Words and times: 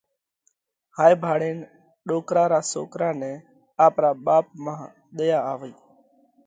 هائي 0.97 1.15
ڀاۯينَ 1.23 1.57
ڏوڪرا 2.07 2.43
را 2.51 2.59
سوڪرا 2.71 3.09
نئہ 3.19 3.31
آپرا 3.85 4.11
ٻاپ 4.25 4.45
مانه 4.63 4.85
ۮئيا 5.15 5.39
آوئِي. 5.53 5.73